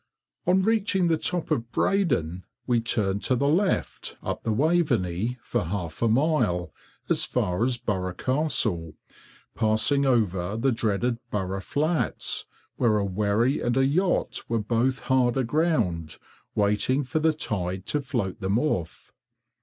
[0.47, 5.65] On reaching the top of Breydon, we turned to the left, up the Waveney, for
[5.65, 6.73] half a mile,
[7.07, 8.95] as far as Burgh Castle,
[9.53, 15.37] passing over the dreaded Burgh flats, where a wherry and a yacht were both hard
[15.37, 16.17] aground,
[16.55, 19.13] waiting for the tide to float them off.